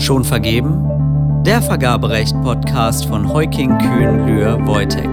[0.00, 1.42] Schon vergeben?
[1.44, 5.10] Der Vergaberecht-Podcast von Heuking Kühn Lühr Wojtek.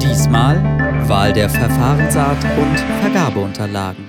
[0.00, 0.56] Diesmal
[1.06, 4.08] Wahl der Verfahrensart und Vergabeunterlagen.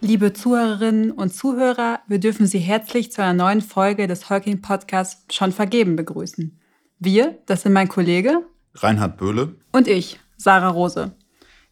[0.00, 5.32] Liebe Zuhörerinnen und Zuhörer, wir dürfen Sie herzlich zu einer neuen Folge des Heuking Podcasts
[5.32, 6.60] Schon vergeben begrüßen.
[6.98, 8.42] Wir, das sind mein Kollege
[8.74, 11.12] Reinhard Böhle und ich, Sarah Rose.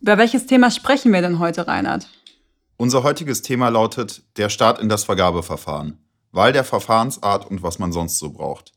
[0.01, 2.07] Über welches Thema sprechen wir denn heute, Reinhard?
[2.77, 5.99] Unser heutiges Thema lautet der Start in das Vergabeverfahren.
[6.33, 8.73] Wahl der Verfahrensart und was man sonst so braucht.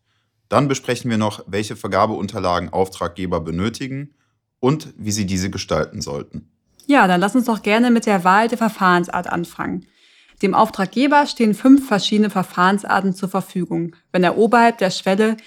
[0.50, 4.14] Dann besprechen wir noch, welche Vergabeunterlagen Auftraggeber benötigen
[4.60, 6.52] und wie sie diese gestalten sollten.
[6.86, 9.88] Ja, dann lass uns doch gerne mit der Wahl der Verfahrensart anfangen.
[10.42, 15.38] Dem Auftraggeber stehen fünf verschiedene Verfahrensarten zur Verfügung, wenn er oberhalb der Schwelle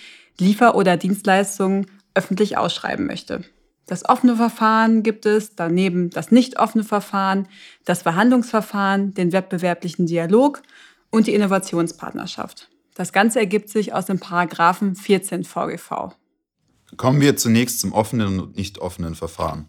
[0.40, 3.44] Liefer- oder Dienstleistungen öffentlich ausschreiben möchte.
[3.86, 7.48] Das offene Verfahren gibt es, daneben das nicht offene Verfahren,
[7.84, 10.62] das Verhandlungsverfahren, den wettbewerblichen Dialog
[11.10, 12.70] und die Innovationspartnerschaft.
[12.94, 16.16] Das Ganze ergibt sich aus dem Paragraphen 14 VGV.
[16.96, 19.68] Kommen wir zunächst zum offenen und nicht offenen Verfahren.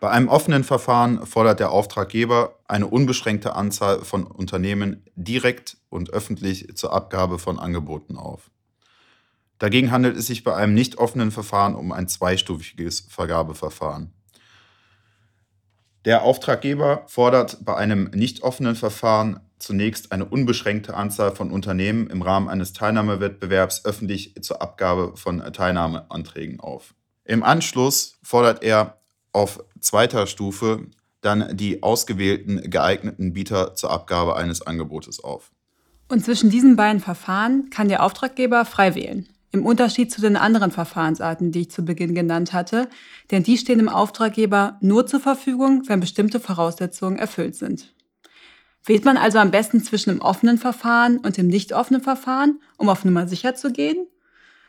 [0.00, 6.74] Bei einem offenen Verfahren fordert der Auftraggeber eine unbeschränkte Anzahl von Unternehmen direkt und öffentlich
[6.74, 8.50] zur Abgabe von Angeboten auf.
[9.58, 14.14] Dagegen handelt es sich bei einem nicht offenen Verfahren um ein zweistufiges Vergabeverfahren.
[16.04, 22.22] Der Auftraggeber fordert bei einem nicht offenen Verfahren zunächst eine unbeschränkte Anzahl von Unternehmen im
[22.22, 26.94] Rahmen eines Teilnahmewettbewerbs öffentlich zur Abgabe von Teilnahmeanträgen auf.
[27.24, 29.00] Im Anschluss fordert er
[29.32, 30.86] auf zweiter Stufe
[31.20, 35.50] dann die ausgewählten geeigneten Bieter zur Abgabe eines Angebotes auf.
[36.08, 39.28] Und zwischen diesen beiden Verfahren kann der Auftraggeber frei wählen.
[39.52, 42.88] Im Unterschied zu den anderen Verfahrensarten, die ich zu Beginn genannt hatte,
[43.30, 47.92] denn die stehen dem Auftraggeber nur zur Verfügung, wenn bestimmte Voraussetzungen erfüllt sind.
[48.84, 52.88] Wählt man also am besten zwischen dem offenen Verfahren und dem nicht offenen Verfahren, um
[52.88, 54.06] auf Nummer sicher zu gehen?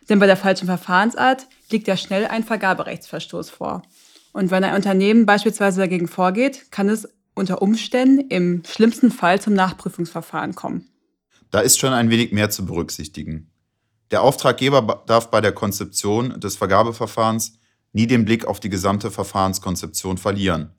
[0.09, 3.83] Denn bei der falschen Verfahrensart liegt ja schnell ein Vergaberechtsverstoß vor.
[4.33, 9.53] Und wenn ein Unternehmen beispielsweise dagegen vorgeht, kann es unter Umständen im schlimmsten Fall zum
[9.53, 10.89] Nachprüfungsverfahren kommen.
[11.51, 13.50] Da ist schon ein wenig mehr zu berücksichtigen.
[14.11, 17.53] Der Auftraggeber darf bei der Konzeption des Vergabeverfahrens
[17.93, 20.73] nie den Blick auf die gesamte Verfahrenskonzeption verlieren.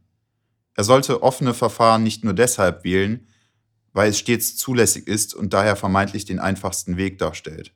[0.75, 3.27] Er sollte offene Verfahren nicht nur deshalb wählen,
[3.95, 7.75] weil es stets zulässig ist und daher vermeintlich den einfachsten Weg darstellt.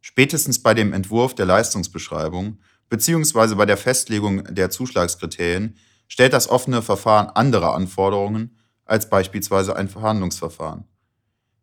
[0.00, 2.58] Spätestens bei dem Entwurf der Leistungsbeschreibung
[2.88, 5.76] beziehungsweise bei der Festlegung der Zuschlagskriterien
[6.08, 10.84] stellt das offene Verfahren andere Anforderungen als beispielsweise ein Verhandlungsverfahren.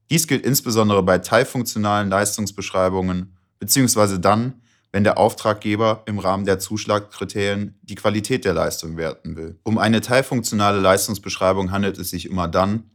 [0.10, 4.62] Dies gilt insbesondere bei teilfunktionalen Leistungsbeschreibungen beziehungsweise dann,
[4.92, 9.60] wenn der Auftraggeber im Rahmen der Zuschlagkriterien die Qualität der Leistung werten will.
[9.64, 12.90] Um eine teilfunktionale Leistungsbeschreibung handelt es sich immer dann,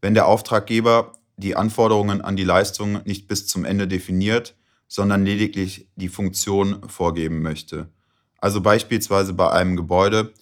[0.00, 4.54] wenn der Auftraggeber die Anforderungen an die Leistung nicht bis zum Ende definiert
[4.88, 7.88] sondern lediglich die Funktion vorgeben möchte.
[8.38, 10.32] Also beispielsweise bei einem Gebäude,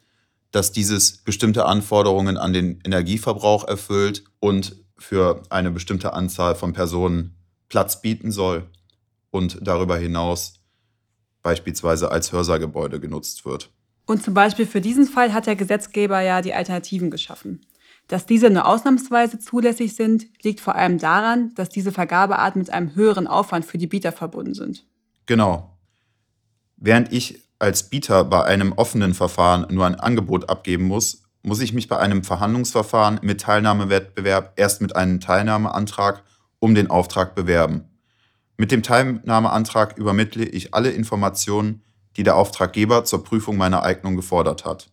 [0.51, 7.37] dass dieses bestimmte Anforderungen an den Energieverbrauch erfüllt und für eine bestimmte Anzahl von Personen
[7.69, 8.69] Platz bieten soll
[9.31, 10.61] und darüber hinaus
[11.43, 13.71] beispielsweise als Hörsaalgebäude genutzt wird.
[14.07, 17.65] Und zum Beispiel für diesen Fall hat der Gesetzgeber ja die Alternativen geschaffen.
[18.09, 22.95] Dass diese nur ausnahmsweise zulässig sind, liegt vor allem daran, dass diese Vergabearten mit einem
[22.95, 24.85] höheren Aufwand für die Bieter verbunden sind.
[25.27, 25.79] Genau.
[26.77, 31.75] Während ich als Bieter bei einem offenen Verfahren nur ein Angebot abgeben muss, muss ich
[31.75, 36.23] mich bei einem Verhandlungsverfahren mit Teilnahmewettbewerb erst mit einem Teilnahmeantrag
[36.59, 37.85] um den Auftrag bewerben.
[38.57, 41.83] Mit dem Teilnahmeantrag übermittle ich alle Informationen,
[42.17, 44.91] die der Auftraggeber zur Prüfung meiner Eignung gefordert hat.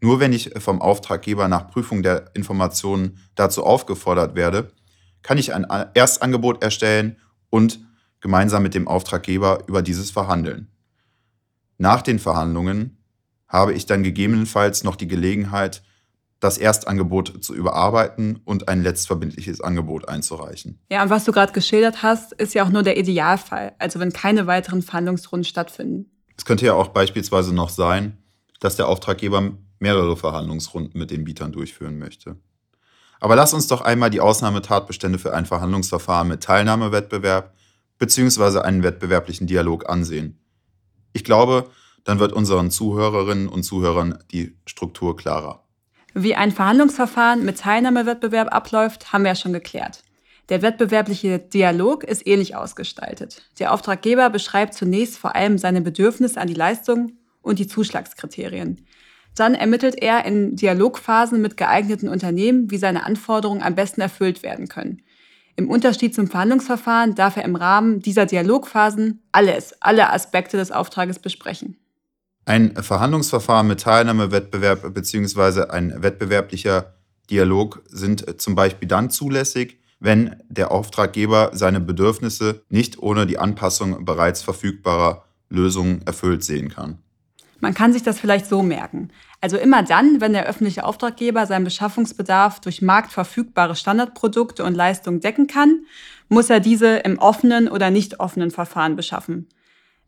[0.00, 4.72] Nur wenn ich vom Auftraggeber nach Prüfung der Informationen dazu aufgefordert werde,
[5.22, 5.64] kann ich ein
[5.94, 7.16] Erstangebot erstellen
[7.48, 7.80] und
[8.20, 10.68] gemeinsam mit dem Auftraggeber über dieses verhandeln.
[11.78, 12.95] Nach den Verhandlungen
[13.48, 15.82] habe ich dann gegebenenfalls noch die Gelegenheit,
[16.40, 20.78] das Erstangebot zu überarbeiten und ein letztverbindliches Angebot einzureichen.
[20.90, 24.12] Ja, und was du gerade geschildert hast, ist ja auch nur der Idealfall, also wenn
[24.12, 26.10] keine weiteren Verhandlungsrunden stattfinden.
[26.36, 28.18] Es könnte ja auch beispielsweise noch sein,
[28.60, 32.36] dass der Auftraggeber mehrere Verhandlungsrunden mit den Bietern durchführen möchte.
[33.18, 37.54] Aber lass uns doch einmal die Ausnahmetatbestände für ein Verhandlungsverfahren mit Teilnahmewettbewerb
[37.98, 38.60] bzw.
[38.60, 40.38] einen wettbewerblichen Dialog ansehen.
[41.14, 41.70] Ich glaube,
[42.06, 45.64] dann wird unseren Zuhörerinnen und Zuhörern die Struktur klarer.
[46.14, 50.02] Wie ein Verhandlungsverfahren mit Teilnahmewettbewerb abläuft, haben wir ja schon geklärt.
[50.48, 53.42] Der wettbewerbliche Dialog ist ähnlich ausgestaltet.
[53.58, 57.12] Der Auftraggeber beschreibt zunächst vor allem seine Bedürfnisse an die Leistung
[57.42, 58.86] und die Zuschlagskriterien.
[59.34, 64.68] Dann ermittelt er in Dialogphasen mit geeigneten Unternehmen, wie seine Anforderungen am besten erfüllt werden
[64.68, 65.02] können.
[65.56, 71.18] Im Unterschied zum Verhandlungsverfahren darf er im Rahmen dieser Dialogphasen alles, alle Aspekte des Auftrages
[71.18, 71.76] besprechen.
[72.48, 75.68] Ein Verhandlungsverfahren mit Teilnahmewettbewerb bzw.
[75.68, 76.94] ein wettbewerblicher
[77.28, 84.04] Dialog sind zum Beispiel dann zulässig, wenn der Auftraggeber seine Bedürfnisse nicht ohne die Anpassung
[84.04, 86.98] bereits verfügbarer Lösungen erfüllt sehen kann.
[87.58, 89.10] Man kann sich das vielleicht so merken.
[89.40, 95.48] Also immer dann, wenn der öffentliche Auftraggeber seinen Beschaffungsbedarf durch marktverfügbare Standardprodukte und Leistungen decken
[95.48, 95.80] kann,
[96.28, 99.48] muss er diese im offenen oder nicht offenen Verfahren beschaffen.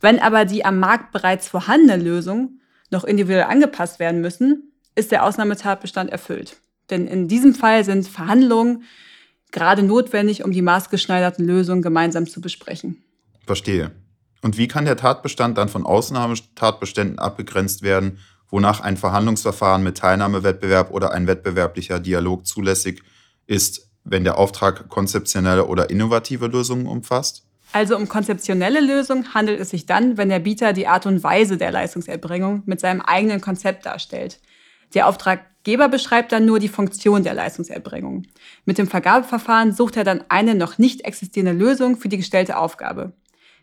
[0.00, 2.60] Wenn aber die am Markt bereits vorhandene Lösung
[2.90, 6.56] noch individuell angepasst werden müssen, ist der Ausnahmetatbestand erfüllt.
[6.90, 8.84] Denn in diesem Fall sind Verhandlungen
[9.50, 13.02] gerade notwendig, um die maßgeschneiderten Lösungen gemeinsam zu besprechen.
[13.46, 13.92] Verstehe.
[14.42, 18.18] Und wie kann der Tatbestand dann von Ausnahmetatbeständen abgegrenzt werden,
[18.50, 23.02] wonach ein Verhandlungsverfahren mit Teilnahmewettbewerb oder ein wettbewerblicher Dialog zulässig
[23.46, 27.47] ist, wenn der Auftrag konzeptionelle oder innovative Lösungen umfasst?
[27.72, 31.56] Also um konzeptionelle Lösungen handelt es sich dann, wenn der Bieter die Art und Weise
[31.56, 34.40] der Leistungserbringung mit seinem eigenen Konzept darstellt.
[34.94, 38.26] Der Auftraggeber beschreibt dann nur die Funktion der Leistungserbringung.
[38.64, 43.12] Mit dem Vergabeverfahren sucht er dann eine noch nicht existierende Lösung für die gestellte Aufgabe.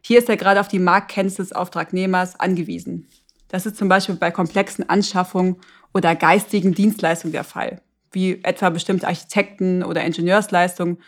[0.01, 3.07] Hier ist er gerade auf die Marktkenntnis des Auftragnehmers angewiesen.
[3.47, 5.57] Das ist zum Beispiel bei komplexen Anschaffungen
[5.95, 7.81] oder geistigen Dienstleistungen der Fall,
[8.11, 10.99] wie etwa bestimmte Architekten- oder Ingenieursleistungen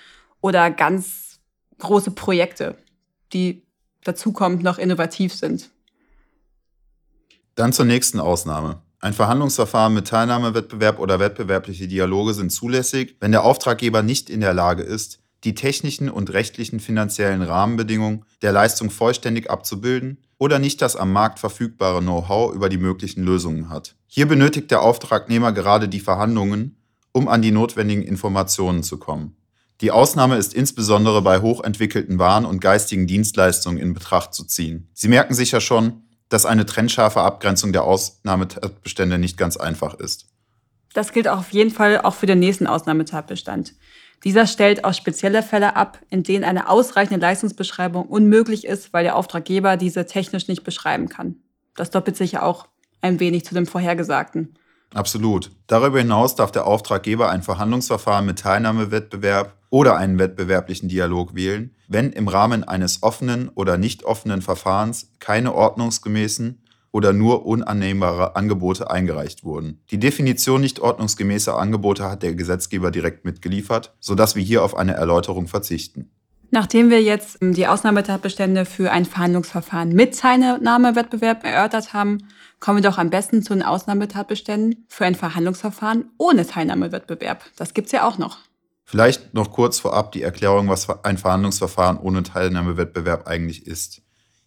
[0.42, 1.40] oder ganz
[1.78, 2.76] große Projekte,
[3.34, 3.64] die
[4.04, 5.70] dazu kommt, noch innovativ sind.
[7.56, 8.82] Dann zur nächsten Ausnahme.
[9.00, 14.54] Ein Verhandlungsverfahren mit Teilnahmewettbewerb oder wettbewerbliche Dialoge sind zulässig, wenn der Auftraggeber nicht in der
[14.54, 20.96] Lage ist, die technischen und rechtlichen finanziellen Rahmenbedingungen der Leistung vollständig abzubilden oder nicht das
[20.96, 23.96] am Markt verfügbare Know-how über die möglichen Lösungen hat.
[24.08, 26.76] Hier benötigt der Auftragnehmer gerade die Verhandlungen,
[27.12, 29.37] um an die notwendigen Informationen zu kommen.
[29.82, 34.90] Die Ausnahme ist insbesondere bei hochentwickelten Waren und geistigen Dienstleistungen in Betracht zu ziehen.
[34.94, 40.28] Sie merken sicher schon, dass eine trennscharfe Abgrenzung der Ausnahmetatbestände nicht ganz einfach ist.
[40.94, 43.76] Das gilt auf jeden Fall auch für den nächsten Ausnahmetatbestand.
[44.24, 49.16] Dieser stellt auch spezielle Fälle ab, in denen eine ausreichende Leistungsbeschreibung unmöglich ist, weil der
[49.16, 51.36] Auftraggeber diese technisch nicht beschreiben kann.
[51.76, 52.68] Das doppelt sich ja auch
[53.02, 54.58] ein wenig zu dem Vorhergesagten.
[54.94, 55.52] Absolut.
[55.68, 62.12] Darüber hinaus darf der Auftraggeber ein Verhandlungsverfahren mit Teilnahmewettbewerb oder einen wettbewerblichen Dialog wählen, wenn
[62.12, 66.62] im Rahmen eines offenen oder nicht offenen Verfahrens keine ordnungsgemäßen
[66.92, 69.82] oder nur unannehmbare Angebote eingereicht wurden.
[69.92, 74.94] Die Definition nicht ordnungsgemäßer Angebote hat der Gesetzgeber direkt mitgeliefert, sodass wir hier auf eine
[74.94, 76.10] Erläuterung verzichten.
[76.50, 82.90] Nachdem wir jetzt ähm, die Ausnahmetatbestände für ein Verhandlungsverfahren mit Teilnahmewettbewerb erörtert haben, kommen wir
[82.90, 87.46] doch am besten zu den Ausnahmetatbeständen für ein Verhandlungsverfahren ohne Teilnahmewettbewerb.
[87.56, 88.38] Das gibt's ja auch noch.
[88.84, 94.02] Vielleicht noch kurz vorab die Erklärung, was ein Verhandlungsverfahren ohne Teilnahmewettbewerb eigentlich ist.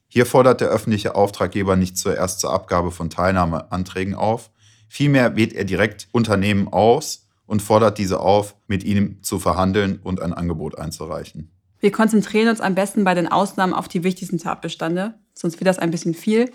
[0.08, 4.50] Hier fordert der öffentliche Auftraggeber nicht zuerst zur Abgabe von Teilnahmeanträgen auf,
[4.88, 10.22] vielmehr wählt er direkt Unternehmen aus und fordert diese auf, mit ihnen zu verhandeln und
[10.22, 11.52] ein Angebot einzureichen.
[11.78, 15.78] Wir konzentrieren uns am besten bei den Ausnahmen auf die wichtigsten Tatbestände, sonst wird das
[15.78, 16.50] ein bisschen viel.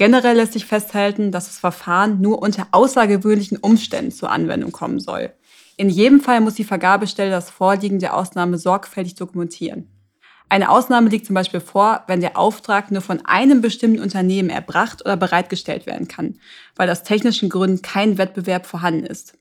[0.00, 5.30] Generell lässt sich festhalten, dass das Verfahren nur unter außergewöhnlichen Umständen zur Anwendung kommen soll.
[5.76, 9.90] In jedem Fall muss die Vergabestelle das Vorliegen der Ausnahme sorgfältig dokumentieren.
[10.48, 15.02] Eine Ausnahme liegt zum Beispiel vor, wenn der Auftrag nur von einem bestimmten Unternehmen erbracht
[15.04, 16.38] oder bereitgestellt werden kann,
[16.76, 19.36] weil aus technischen Gründen kein Wettbewerb vorhanden ist.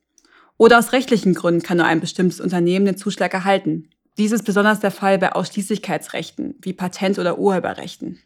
[0.57, 3.91] Oder aus rechtlichen Gründen kann nur ein bestimmtes Unternehmen den Zuschlag erhalten.
[4.17, 8.19] Dies ist besonders der Fall bei Ausschließlichkeitsrechten wie Patent- oder Urheberrechten.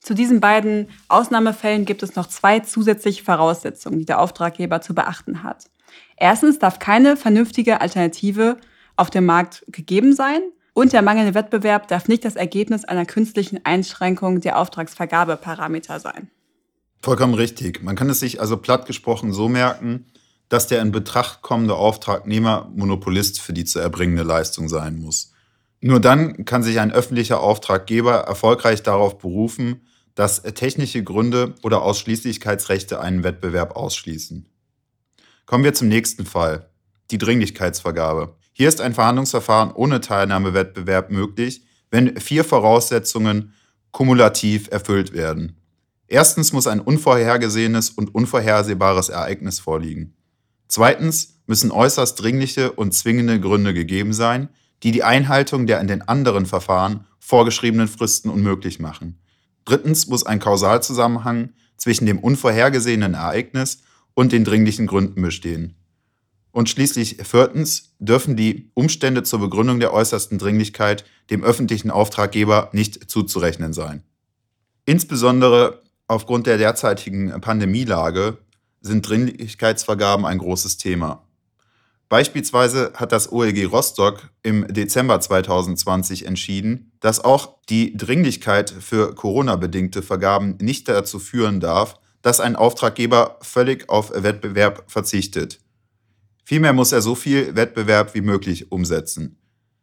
[0.00, 5.42] Zu diesen beiden Ausnahmefällen gibt es noch zwei zusätzliche Voraussetzungen, die der Auftraggeber zu beachten
[5.42, 5.66] hat.
[6.16, 8.56] Erstens darf keine vernünftige Alternative
[8.96, 10.40] auf dem Markt gegeben sein
[10.72, 16.30] und der mangelnde Wettbewerb darf nicht das Ergebnis einer künstlichen Einschränkung der Auftragsvergabeparameter sein.
[17.02, 17.82] Vollkommen richtig.
[17.82, 20.06] Man kann es sich also platt gesprochen so merken,
[20.48, 25.32] dass der in Betracht kommende Auftragnehmer Monopolist für die zu erbringende Leistung sein muss.
[25.80, 29.80] Nur dann kann sich ein öffentlicher Auftraggeber erfolgreich darauf berufen,
[30.14, 34.48] dass technische Gründe oder Ausschließlichkeitsrechte einen Wettbewerb ausschließen.
[35.46, 36.70] Kommen wir zum nächsten Fall,
[37.10, 38.36] die Dringlichkeitsvergabe.
[38.52, 43.54] Hier ist ein Verhandlungsverfahren ohne Teilnahmewettbewerb möglich, wenn vier Voraussetzungen
[43.90, 45.56] kumulativ erfüllt werden.
[46.06, 50.14] Erstens muss ein unvorhergesehenes und unvorhersehbares Ereignis vorliegen.
[50.66, 54.48] Zweitens müssen äußerst dringliche und zwingende Gründe gegeben sein,
[54.82, 59.19] die die Einhaltung der in den anderen Verfahren vorgeschriebenen Fristen unmöglich machen.
[59.64, 63.82] Drittens muss ein Kausalzusammenhang zwischen dem unvorhergesehenen Ereignis
[64.14, 65.76] und den dringlichen Gründen bestehen.
[66.52, 73.08] Und schließlich viertens dürfen die Umstände zur Begründung der äußersten Dringlichkeit dem öffentlichen Auftraggeber nicht
[73.10, 74.02] zuzurechnen sein.
[74.84, 78.38] Insbesondere aufgrund der derzeitigen Pandemielage
[78.80, 81.24] sind Dringlichkeitsvergaben ein großes Thema.
[82.10, 90.02] Beispielsweise hat das OLG Rostock im Dezember 2020 entschieden, dass auch die Dringlichkeit für Corona-bedingte
[90.02, 95.60] Vergaben nicht dazu führen darf, dass ein Auftraggeber völlig auf Wettbewerb verzichtet.
[96.44, 99.38] Vielmehr muss er so viel Wettbewerb wie möglich umsetzen.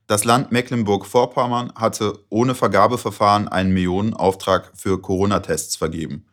[0.05, 6.25] Das Land Mecklenburg-Vorpommern hatte ohne Vergabeverfahren einen Millionenauftrag für Corona-Tests vergeben.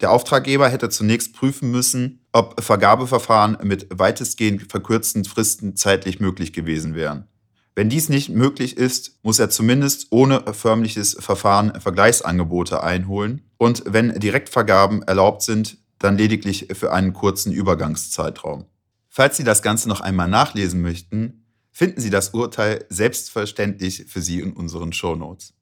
[0.00, 6.94] Der Auftraggeber hätte zunächst prüfen müssen, ob Vergabeverfahren mit weitestgehend verkürzten Fristen zeitlich möglich gewesen
[6.94, 7.26] wären.
[7.74, 14.18] Wenn dies nicht möglich ist, muss er zumindest ohne förmliches Verfahren Vergleichsangebote einholen und wenn
[14.18, 18.66] Direktvergaben erlaubt sind, dann lediglich für einen kurzen Übergangszeitraum.
[19.08, 24.40] Falls Sie das Ganze noch einmal nachlesen möchten, finden Sie das Urteil selbstverständlich für Sie
[24.40, 25.54] in unseren Shownotes.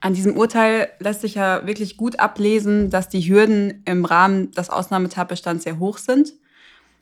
[0.00, 4.70] An diesem Urteil lässt sich ja wirklich gut ablesen, dass die Hürden im Rahmen des
[4.70, 6.34] Ausnahmetatbestands sehr hoch sind.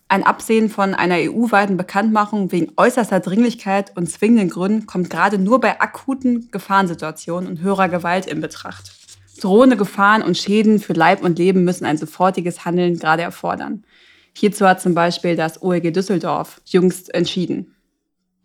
[0.08, 5.60] Ein Absehen von einer EU-weiten Bekanntmachung wegen äußerster Dringlichkeit und zwingenden Gründen kommt gerade nur
[5.60, 8.92] bei akuten Gefahrensituationen und höherer Gewalt in Betracht.
[9.40, 13.84] Drohende Gefahren und Schäden für Leib und Leben müssen ein sofortiges Handeln gerade erfordern.
[14.32, 17.75] Hierzu hat zum Beispiel das OEG Düsseldorf jüngst entschieden.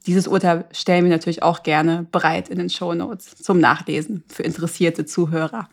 [0.07, 4.43] Dieses Urteil stellen wir natürlich auch gerne bereit in den Show Notes zum Nachlesen für
[4.43, 5.69] interessierte Zuhörer.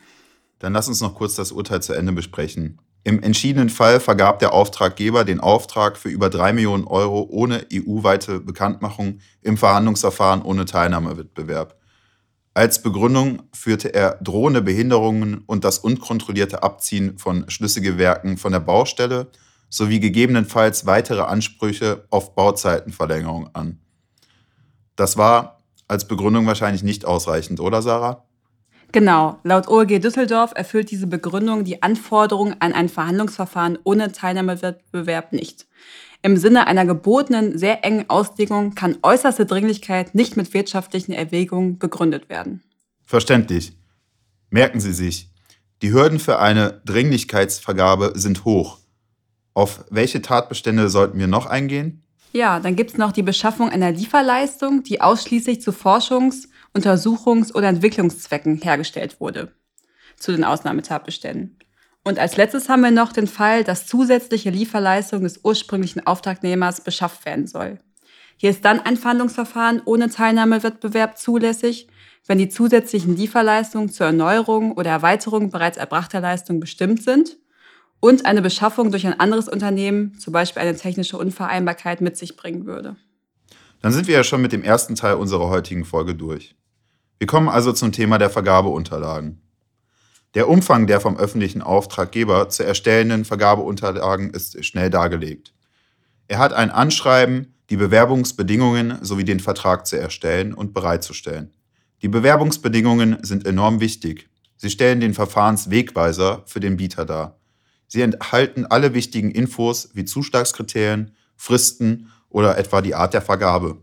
[0.59, 2.79] Dann lass uns noch kurz das Urteil zu Ende besprechen.
[3.05, 8.41] Im entschiedenen Fall vergab der Auftraggeber den Auftrag für über drei Millionen Euro ohne EU-weite
[8.41, 11.79] Bekanntmachung im Verhandlungsverfahren ohne Teilnahmewettbewerb.
[12.53, 19.29] Als Begründung führte er drohende Behinderungen und das unkontrollierte Abziehen von Schlüsselgewerken von der Baustelle
[19.71, 23.79] sowie gegebenenfalls weitere Ansprüche auf Bauzeitenverlängerung an.
[24.99, 28.25] Das war als Begründung wahrscheinlich nicht ausreichend, oder Sarah?
[28.91, 29.39] Genau.
[29.45, 35.69] Laut OLG Düsseldorf erfüllt diese Begründung die Anforderungen an ein Verhandlungsverfahren ohne Teilnahmewettbewerb nicht.
[36.23, 42.29] Im Sinne einer gebotenen, sehr engen Auslegung kann äußerste Dringlichkeit nicht mit wirtschaftlichen Erwägungen begründet
[42.29, 42.65] werden.
[43.05, 43.75] Verständlich.
[44.51, 45.31] Merken Sie sich,
[45.81, 48.79] die Hürden für eine Dringlichkeitsvergabe sind hoch.
[49.55, 52.03] Auf welche Tatbestände sollten wir noch eingehen?
[52.33, 57.69] Ja, dann gibt es noch die Beschaffung einer Lieferleistung, die ausschließlich zu Forschungs-, Untersuchungs- oder
[57.69, 59.53] Entwicklungszwecken hergestellt wurde.
[60.17, 61.59] Zu den Ausnahmetatbeständen.
[62.05, 67.25] Und als letztes haben wir noch den Fall, dass zusätzliche Lieferleistung des ursprünglichen Auftragnehmers beschafft
[67.25, 67.81] werden soll.
[68.37, 71.89] Hier ist dann ein Verhandlungsverfahren ohne Teilnahmewettbewerb zulässig,
[72.27, 77.39] wenn die zusätzlichen Lieferleistungen zur Erneuerung oder Erweiterung bereits erbrachter Leistung bestimmt sind
[78.01, 82.67] und eine Beschaffung durch ein anderes Unternehmen, zum Beispiel eine technische Unvereinbarkeit, mit sich bringen
[82.67, 82.97] würde.
[83.83, 86.57] Dann sind wir ja schon mit dem ersten Teil unserer heutigen Folge durch.
[87.19, 89.41] Wir kommen also zum Thema der Vergabeunterlagen.
[90.35, 95.55] Der Umfang der vom öffentlichen Auftraggeber zu erstellenden Vergabeunterlagen ist schnell dargelegt.
[96.29, 101.53] Er hat ein Anschreiben, die Bewerbungsbedingungen sowie den Vertrag zu erstellen und bereitzustellen.
[102.03, 104.29] Die Bewerbungsbedingungen sind enorm wichtig.
[104.57, 107.38] Sie stellen den Verfahrenswegweiser für den Bieter dar.
[107.89, 113.79] Sie enthalten alle wichtigen Infos wie Zuschlagskriterien, Fristen oder etwa die Art der Vergabe.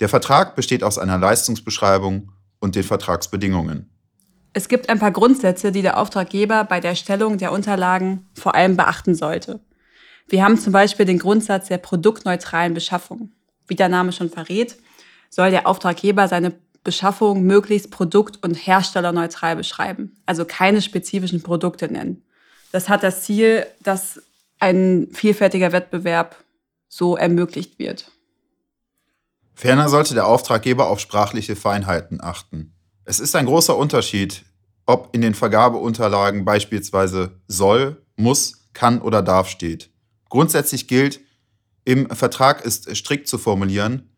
[0.00, 3.90] Der Vertrag besteht aus einer Leistungsbeschreibung und den Vertragsbedingungen.
[4.52, 8.76] Es gibt ein paar Grundsätze, die der Auftraggeber bei der Erstellung der Unterlagen vor allem
[8.76, 9.60] beachten sollte.
[10.28, 13.32] Wir haben zum Beispiel den Grundsatz der produktneutralen Beschaffung.
[13.66, 14.76] Wie der Name schon verrät,
[15.28, 16.54] soll der Auftraggeber seine
[16.84, 22.22] Beschaffung möglichst produkt- und herstellerneutral beschreiben, also keine spezifischen Produkte nennen.
[22.72, 24.20] Das hat das Ziel, dass
[24.58, 26.36] ein vielfältiger Wettbewerb
[26.88, 28.10] so ermöglicht wird.
[29.54, 32.74] Ferner sollte der Auftraggeber auf sprachliche Feinheiten achten.
[33.04, 34.44] Es ist ein großer Unterschied,
[34.84, 39.90] ob in den Vergabeunterlagen beispielsweise soll, muss, kann oder darf steht.
[40.28, 41.20] Grundsätzlich gilt,
[41.84, 44.10] im Vertrag ist strikt zu formulieren,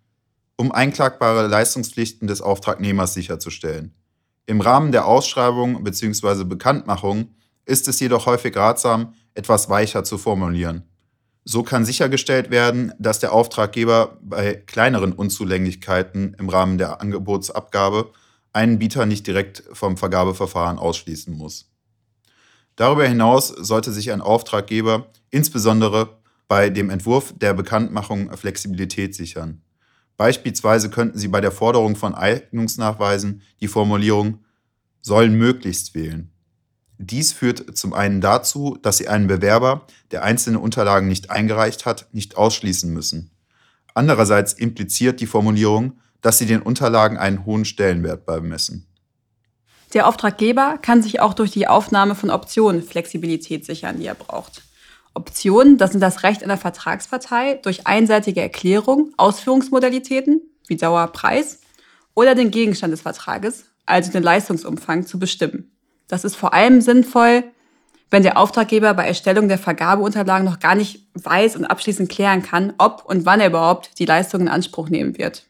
[0.57, 3.95] um einklagbare Leistungspflichten des Auftragnehmers sicherzustellen.
[4.47, 6.45] Im Rahmen der Ausschreibung bzw.
[6.45, 7.35] Bekanntmachung
[7.69, 10.85] ist es jedoch häufig ratsam, etwas weicher zu formulieren.
[11.45, 18.11] So kann sichergestellt werden, dass der Auftraggeber bei kleineren Unzulänglichkeiten im Rahmen der Angebotsabgabe
[18.53, 21.71] einen Bieter nicht direkt vom Vergabeverfahren ausschließen muss.
[22.77, 29.63] Darüber hinaus sollte sich ein Auftraggeber insbesondere bei dem Entwurf der Bekanntmachung Flexibilität sichern.
[30.17, 34.45] Beispielsweise könnten Sie bei der Forderung von Eignungsnachweisen die Formulierung
[35.03, 36.33] sollen möglichst wählen.
[36.99, 42.09] Dies führt zum einen dazu, dass Sie einen Bewerber, der einzelne Unterlagen nicht eingereicht hat,
[42.13, 43.31] nicht ausschließen müssen.
[43.95, 48.87] Andererseits impliziert die Formulierung, dass sie den Unterlagen einen hohen Stellenwert beimessen.
[49.95, 54.63] Der Auftraggeber kann sich auch durch die Aufnahme von Optionen Flexibilität sichern, die er braucht.
[55.15, 61.61] Optionen, das sind das Recht einer Vertragspartei, durch einseitige Erklärung Ausführungsmodalitäten wie Dauer, Preis
[62.15, 65.73] oder den Gegenstand des Vertrages, also den Leistungsumfang, zu bestimmen.
[66.09, 67.45] Das ist vor allem sinnvoll,
[68.11, 72.73] wenn der Auftraggeber bei Erstellung der Vergabeunterlagen noch gar nicht weiß und abschließend klären kann,
[72.79, 75.45] ob und wann er überhaupt die Leistung in Anspruch nehmen wird.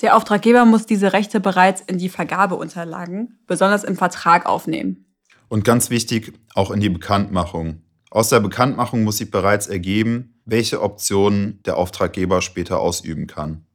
[0.00, 5.06] Der Auftraggeber muss diese Rechte bereits in die Vergabeunterlagen, besonders im Vertrag, aufnehmen.
[5.48, 7.82] Und ganz wichtig, auch in die Bekanntmachung.
[8.10, 13.66] Aus der Bekanntmachung muss sich bereits ergeben, welche Optionen der Auftraggeber später ausüben kann.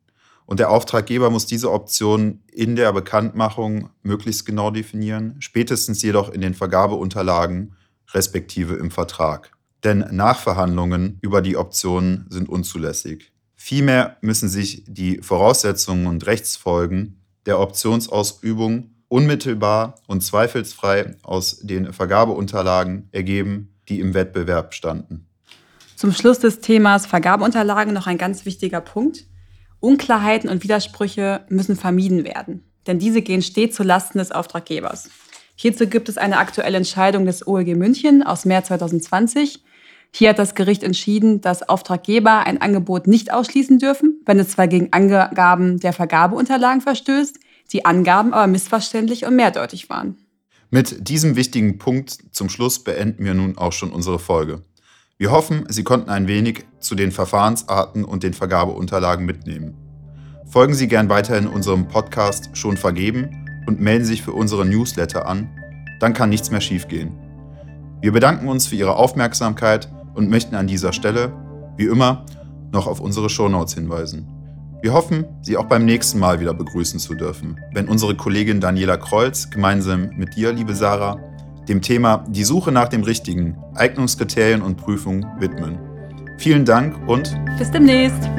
[0.50, 6.42] Und der Auftraggeber muss diese Optionen in der Bekanntmachung möglichst genau definieren, spätestens jedoch in
[6.42, 7.76] den Vergabeunterlagen
[8.16, 9.52] respektive im Vertrag.
[9.84, 13.32] Denn Nachverhandlungen über die Optionen sind unzulässig.
[13.54, 23.08] Vielmehr müssen sich die Voraussetzungen und Rechtsfolgen der Optionsausübung unmittelbar und zweifelsfrei aus den Vergabeunterlagen
[23.12, 25.28] ergeben, die im Wettbewerb standen.
[25.96, 29.29] Zum Schluss des Themas Vergabeunterlagen noch ein ganz wichtiger Punkt.
[29.80, 35.10] Unklarheiten und Widersprüche müssen vermieden werden, denn diese gehen stets zulasten des Auftraggebers.
[35.56, 39.64] Hierzu gibt es eine aktuelle Entscheidung des OEG München aus März 2020.
[40.14, 44.68] Hier hat das Gericht entschieden, dass Auftraggeber ein Angebot nicht ausschließen dürfen, wenn es zwar
[44.68, 47.40] gegen Angaben der Vergabeunterlagen verstößt,
[47.74, 50.18] die Angaben aber missverständlich und mehrdeutig waren.
[50.72, 54.64] Mit diesem wichtigen Punkt zum Schluss beenden wir nun auch schon unsere Folge.
[55.22, 59.76] Wir hoffen, Sie konnten ein wenig zu den Verfahrensarten und den Vergabeunterlagen mitnehmen.
[60.46, 65.50] Folgen Sie gern weiterhin unserem Podcast Schon vergeben und melden sich für unsere Newsletter an,
[66.00, 67.12] dann kann nichts mehr schiefgehen.
[68.00, 71.34] Wir bedanken uns für Ihre Aufmerksamkeit und möchten an dieser Stelle,
[71.76, 72.26] wie immer,
[72.72, 74.26] noch auf unsere Shownotes hinweisen.
[74.82, 78.96] Wir hoffen, Sie auch beim nächsten Mal wieder begrüßen zu dürfen, wenn unsere Kollegin Daniela
[78.96, 81.20] Kreuz gemeinsam mit dir, liebe Sarah,
[81.70, 85.78] dem Thema Die Suche nach dem Richtigen, Eignungskriterien und Prüfung widmen.
[86.38, 88.30] Vielen Dank und bis demnächst.